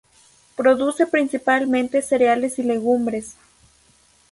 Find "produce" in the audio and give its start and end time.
0.55-1.05